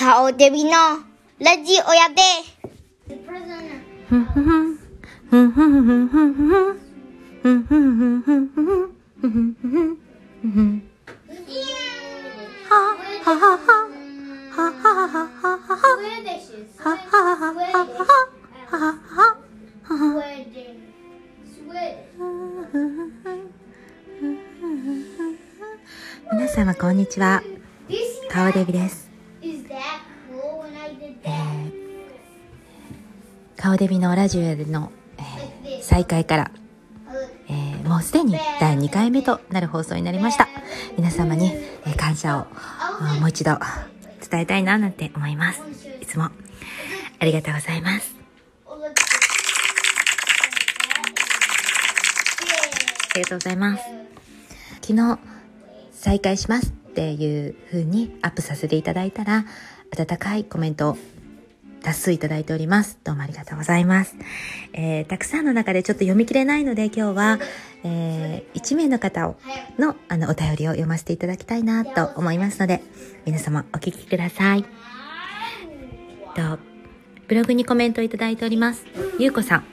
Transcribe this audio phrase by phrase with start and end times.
[0.00, 0.70] 顔デビの
[1.40, 2.22] ラジオやで。
[26.32, 27.42] 皆様こんにちは。
[28.30, 29.09] 顔デビです。
[33.60, 36.50] 顔デビのラジオの、えー再開から、
[37.46, 40.48] えーもうすでに第2回目となる放送になりました。
[40.96, 41.52] 皆様に、
[41.86, 42.46] え感謝を
[43.20, 43.58] もう一度
[44.30, 45.60] 伝えたいななんて思います。
[46.00, 46.32] いつもあ
[47.20, 48.16] りがとうございます。
[53.10, 53.84] ありがとうございます。
[54.80, 55.18] 昨日
[55.92, 59.44] 再開しますっていう風にアップさせていただいたら
[59.98, 60.96] 温かいコメントを
[61.82, 62.98] 多数いただいております。
[63.04, 64.14] どうもありがとうございます、
[64.72, 67.38] えーたくさんの中でちょっと読み切れないので今日は、
[67.84, 69.36] えー1名の方を
[69.78, 72.82] のあのお便りを読ませていただきたいなと思いますので
[73.24, 74.64] 皆様お聞きください。
[76.34, 76.58] と
[77.28, 78.84] ブログにコメントいただいております。
[79.18, 79.64] ゆうこさん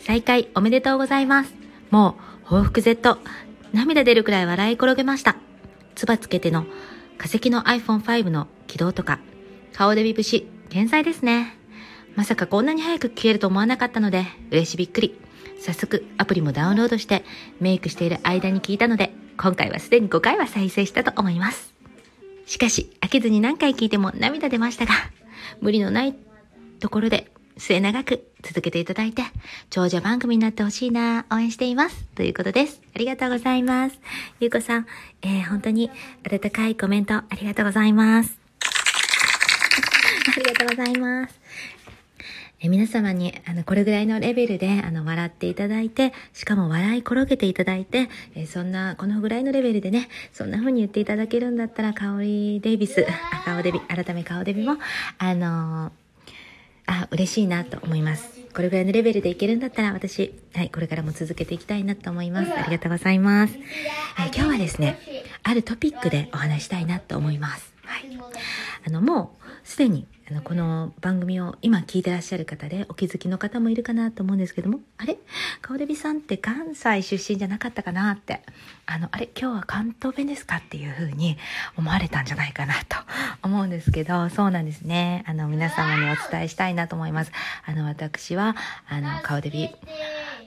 [0.00, 1.54] 再開おめでとうございます。
[1.90, 3.18] もう報復 Z
[3.72, 5.36] 涙出るくらい笑い転げました。
[5.94, 6.64] つばつけての
[7.18, 9.20] 化石の iPhone5 の起動とか
[9.72, 11.54] 顔でビ節天才ですね。
[12.16, 15.20] まさかこんなに早く消えると思わなかったので嬉しびっくり。
[15.60, 17.24] 早速アプリもダウンロードして
[17.60, 21.74] メイクしている間に聞いたので今回はすでに5回は再生したと思います。
[22.46, 24.94] しかし飽きずに何回聞いても涙出ましたが
[25.60, 26.16] 無理のない
[26.80, 29.22] ところで末永く続けていただいて
[29.68, 32.02] 長者番組になってほしいな応援しています。
[32.14, 32.80] ということです。
[32.96, 34.00] ありがとうございます。
[34.40, 34.86] ゆうこさん、
[35.20, 35.90] えー、本当に
[36.24, 38.41] 温かいコメントありがとうございます。
[40.66, 41.40] とうございます。
[42.60, 54.76] え皆様にあのこれぐらいのレベルであの笑っていただいてしかも笑い転げていただいてえそんなこのぐらいのレベルでねそんな風に言っていただけるんだったら香りデイビスあ顔デビ改め顔デビも
[55.18, 56.02] あのー
[56.84, 58.40] あ嬉しいなと思います。
[58.54, 62.52] これぐらいのレベルでいけるんだったら私はいこれからも続けていきたいなと思います。
[62.52, 63.56] ありがとうございます、
[64.14, 64.98] はい、今日はですね
[65.42, 67.72] あるトピックでお話したいなと思います。
[67.84, 68.18] はい。
[68.86, 75.16] あのもうすでにあのこの番組を今聞いてらっしゃる方でお気づきの方もいるかなと思うんですけどもあれ？
[75.60, 78.42] 顔デビさんって関西出身じゃなかったかなって。
[78.86, 79.28] あのあれ？
[79.38, 81.36] 今日は関東弁ですかっていう風に
[81.76, 82.96] 思われたんじゃないかなと
[83.42, 85.24] 思うんですけどそうなんですね。
[85.26, 87.32] あの皆様にお伝えしたいなと思います。
[87.64, 88.56] あの私は
[88.88, 89.68] あの顔デビ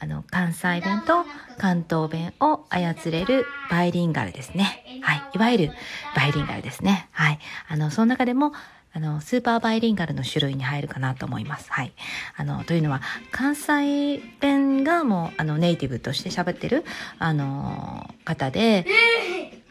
[0.00, 1.24] あの関西弁と
[1.58, 5.02] 関東弁を操れるバイリンガルですね。
[5.02, 5.22] はい。
[5.34, 5.70] いわゆる
[6.14, 7.08] バイリンガルですね。
[7.12, 7.38] はい。
[7.68, 8.52] あのその中でも
[8.98, 11.70] あの、スーパーバイリンガルの種類に入るかなと思います。
[11.70, 11.92] はい。
[12.36, 13.00] あの、というのは、
[13.30, 16.84] 関西弁がもう、あの、ネイティブとして喋ってる、
[17.20, 18.86] あの、方で、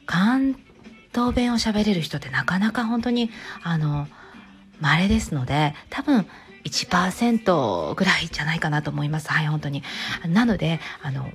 [0.05, 0.55] 関
[1.13, 3.29] 東弁を喋れる人ってなかなか本当に、
[3.63, 4.07] あの、
[4.79, 6.25] 稀ですので、多分、
[6.63, 9.29] 1%ぐらいじゃないかなと思います。
[9.29, 9.83] はい、本当に。
[10.25, 11.29] なので、あの、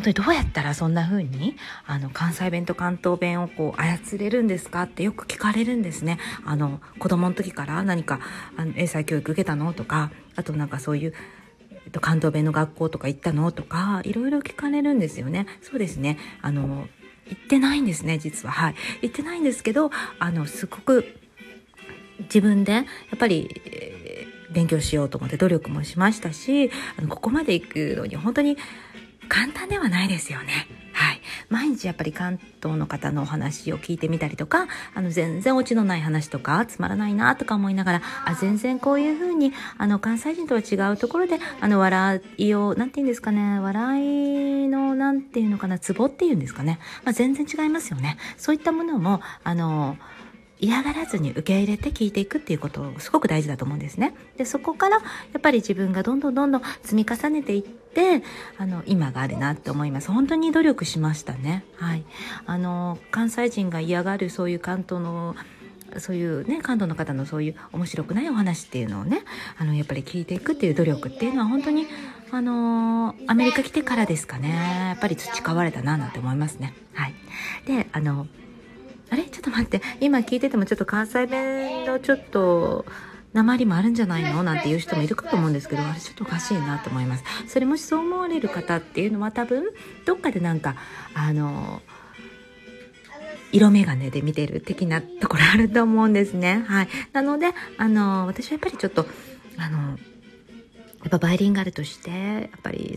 [0.00, 1.56] 本当にどうやったらそんな風に
[1.86, 6.18] あの関西弁と関東弁をこう操れるんですかってよく聞かれるんですね。
[6.46, 8.18] あの子供の時から何か
[8.56, 9.74] あの英才教育受けたの？
[9.74, 11.14] とかあとなんかそういう
[11.84, 13.52] えっと関東弁の学校とか行ったの？
[13.52, 15.46] とかいろいろ聞かれるんですよね。
[15.60, 16.16] そうですね。
[16.40, 16.88] あの
[17.26, 21.14] 行ってないんですね実ははい行ってないんですけどあのすごく
[22.20, 22.84] 自分でや
[23.14, 24.10] っぱり、えー
[24.52, 28.56] 勉強しようと思って努力もしましたしあのここまで行くのに本当に
[29.30, 30.66] 簡単ではないですよね。
[30.92, 31.20] はい。
[31.48, 46.80] 毎日やっぱり関東の方のお話を聞いてみたりとか、あの、全然オチのない話とか、つまらないなとか思いながら、あ、全然こういうふうに、あの、関西人とは違うところで、あの、笑いを、なんて言うんですかね、笑いの、なんていうのかな、ツボっていうんですかね。
[47.04, 48.18] まあ、全然違いますよね。
[48.36, 49.96] そういったものも、あの、
[50.60, 54.14] 嫌がらずに受け入れて聞いていくっていうことすごく大事だと思うんですね。
[54.36, 55.02] で、そこからや
[55.38, 58.22] っぱり自分がどんどんどんどん積み重ねていって、
[58.58, 60.12] あの、今があるなって思います。
[60.12, 61.64] 本当に努力しましたね。
[61.76, 62.04] はい。
[62.46, 65.34] あの、関西人が嫌がるそういう関東の
[65.98, 69.22] そういうね、関東の方のそういう面白くないお話っていうのをね、
[69.58, 71.86] あの、やっぱり聞いていくっていう努力っていうのは本当に、
[72.32, 76.74] あのアメリカ来てからですかね、やっぱり培われたななんて思いますね。
[76.94, 77.14] はい。
[77.66, 78.28] で、あの、
[79.10, 79.24] あれ？
[79.24, 79.82] ちょっと待って。
[80.00, 82.86] 今聞いててもちょっと関西弁のちょっと、
[83.32, 84.42] 鉛もあるんじゃないの？
[84.42, 87.24] なんていう人もいるかと思うんですけど、あれちょっとおかしいなと思います。
[87.46, 89.64] それもしそう思われる方っていうのは多分、
[90.04, 90.76] どっかでなんか、
[91.14, 91.82] あの、
[93.52, 96.64] 色眼鏡で見てる的なところあると思うんですね。
[96.68, 96.88] はい。
[97.12, 99.06] なので、あの、私はやっぱりちょっと、
[99.58, 99.78] あの、
[101.02, 102.96] やっぱバイリンガルとして、やっぱり、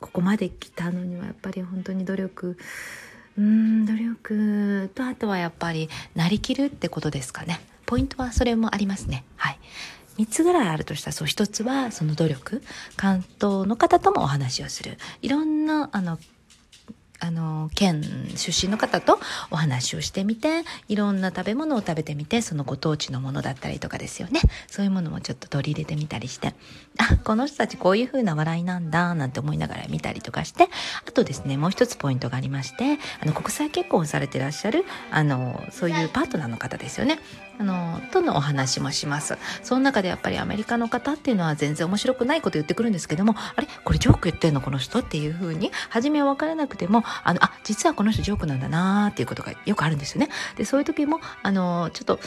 [0.00, 2.56] ここまで来たのにはやっぱり本当に努力、
[3.38, 7.60] うーん、努力と、あとはやっぱり、なりきるってことですかね。
[7.86, 9.24] ポイントはそれもありますね。
[9.36, 9.58] はい。
[10.18, 12.62] 3つぐらいあるとしたら、そう1つはその努力、
[12.96, 14.98] 関東の方ともお話をする。
[15.22, 16.18] いろんな、あの、
[17.20, 18.02] あの、県
[18.36, 19.18] 出身の方と
[19.50, 24.40] お話をしてみて、いろんな食べ物を食べてみて、そのご当地のものだったりとかですよね。
[24.68, 26.54] そういうものもちょっと取り入れてみたりして、
[26.98, 30.68] あ、この人たちこういう風な笑いなんだ、なんて思いながら見たりとかして、
[31.06, 37.18] あとですね、もう一つポイントがありまして、あの、国際結婚されてらっしゃる、あの、そういうパートナーの方ですよね。
[37.60, 39.36] あの、とのお話もします。
[39.64, 43.66] その中でやっぱりアメリカの方っていうのは全然面白くないこと言ってくるんですけども、あれ？
[43.84, 45.00] これジョーク言ってんのこの人？
[45.00, 50.28] っていう風に、初めは分からなくても、あの、あ、実はこの人ジョークなんだなーっていうことがよくあるんですよね。
[50.56, 52.20] で、そういう時も、あの、ちょっと、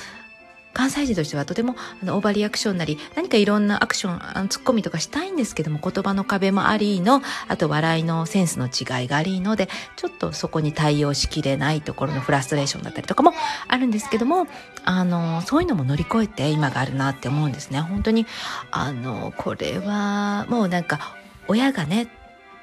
[0.74, 9.68] 関西人としてはとてもあのオーバーリアクションなり何かいろんなアクションあのツッコミとかしたいんですけども言葉の壁もありのあと笑いのセンスの違いがありので
[9.98, 13.34] ちょっとそこに対応しきれないところのフラストレーションだったりとかも
[13.68, 14.48] あるんですけども
[14.86, 18.26] あのそういうのも乗り越えて今があるなって思うんですね本当に
[18.72, 21.00] あのこれはもうなんか
[21.48, 22.08] 親がね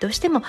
[0.01, 0.43] どうしても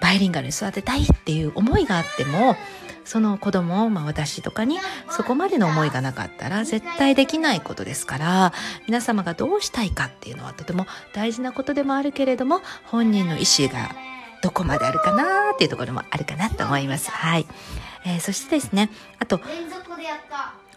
[0.00, 2.56] バイリンガルに育てたいっていう思いがあっても
[3.04, 4.78] その子供を、まあ、私とかに
[5.10, 8.52] そこまでの思いがなかったら絶対できないことですから
[8.86, 13.94] 皆様がどうしたいかっていうのはとても大事なことでもあるけれども本人の意思が
[14.42, 17.10] どこまであるかなっていうところもあるかなと思います。
[17.10, 17.46] はい。
[18.06, 19.40] えーそしてですね、あと、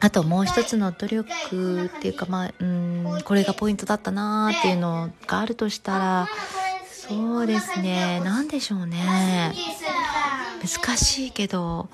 [0.02, 6.28] あともう一つの努力っていうか、まあ、うん、これがポイントだったなーっていうのがあるとしたら、
[7.06, 9.54] そうですね、なんでしょうね。
[10.62, 11.90] 難しいけど、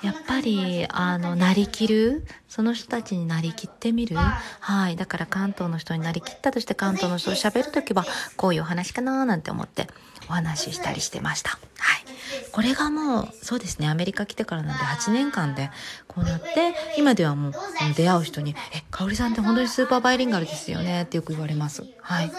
[0.00, 4.16] やっぱり、あの、なりきるその人たちになりきってみる
[4.60, 4.96] はい。
[4.96, 8.06] だから関東の人になりきったとして関東の人と喋るときは、
[8.36, 9.86] こういうお話かななんて思って
[10.30, 11.50] お話ししたりしてました。
[11.50, 11.56] は
[11.98, 12.17] い。
[12.58, 15.70] これがもう、そうですね、アメリカ来てからなんで8年間で
[16.08, 17.52] こうなって、今ではもう、
[17.96, 21.84] 出会う人に、え、かおりさんって本当にスーパーバイリンガルですよねってよく言われます。
[22.00, 22.32] はい。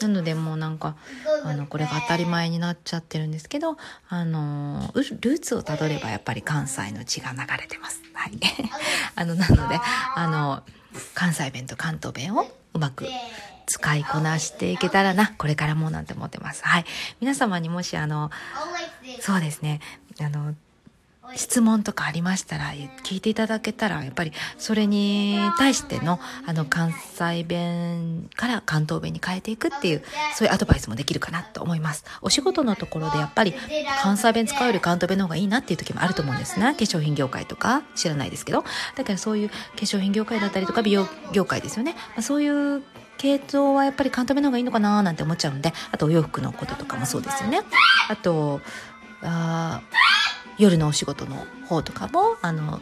[0.00, 0.96] なのでもうなんか、
[1.44, 3.76] あの、これが当たり前になっちゃってるんですけど、
[4.08, 8.00] あの、ルーツをたどればやっぱり関西の血が流れてます。
[8.14, 8.40] はい。
[9.16, 9.78] あの、なので、
[10.14, 10.62] あの、
[11.12, 13.06] 関西弁と関東弁をうまく
[13.68, 16.64] 使いこなしていけたらな、これからもなんて思ってます。
[16.64, 16.84] はい。
[17.20, 18.30] 皆様にもしあの、
[19.20, 19.80] そうですね、
[20.20, 20.54] あの、
[21.36, 22.72] 質問とかありましたら
[23.04, 30.02] 聞いていただけたらやっぱりそれに対してのあの関西弁から関東弁に変えていくっていう
[30.34, 32.04] そういうアドバイスもできるかなと思います。
[32.22, 33.54] お仕事のところでやっぱり
[34.02, 36.66] 関西弁使うより関東弁の方がいいなっていう時もあると思うんですね。
[36.66, 38.64] 化粧品業界とか知らないですけど。
[38.96, 42.82] だからそういう化粧品業界だったりとか美容業界ですよね、まあ、そういう
[43.18, 47.60] 系統はやっぱり関東弁の方がいいのかななんて思っちゃうんであとお洋服のこととかもそうですよね。
[48.08, 48.60] あと
[49.22, 49.80] あ
[50.58, 51.36] 夜のお仕事の
[51.66, 52.80] 方とかもあの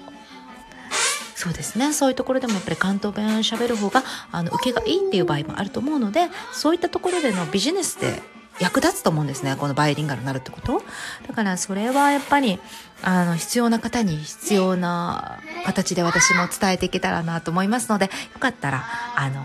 [1.34, 1.92] そうですね。
[1.92, 4.02] そういうところでもやっぱり関東弁喋る方が
[4.32, 8.22] あの受けがいいっていう場合もあると思うのでそういったところでのビジネスで
[8.58, 9.54] 役立つと思うんですね。
[9.56, 10.82] このバイリンガルになるってこと。
[11.28, 12.58] だからそれはやっぱり
[13.02, 18.10] あの必要な方に必要な形で私も伝えていけたらなと思いますのでよ
[18.40, 18.84] かったら
[19.14, 19.44] あの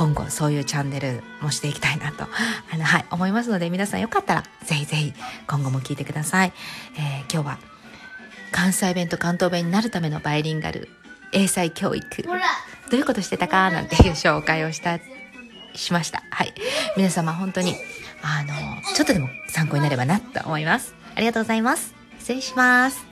[0.00, 2.24] 今後そういうチャンネルもしていきたいなと、
[2.72, 5.12] あの、はい、思いますので、皆さんよかったら、ぜひぜひ、
[5.46, 6.54] 今後も聞いてください。
[6.96, 7.58] えー今日は、
[8.50, 10.88] 関西弁と関東弁になるためのバイリンガル、
[11.32, 12.96] 英才教育、ど。
[12.96, 15.00] ういうことしてたか、なんていう紹介をした、
[15.74, 16.22] しました。
[16.30, 16.54] はい。
[16.96, 17.76] 皆様本当に、
[18.22, 18.54] あの、
[18.94, 20.94] ちょっとでも参考になればなと思います。
[21.14, 21.94] ありがとうございます。
[22.20, 23.09] 失礼します。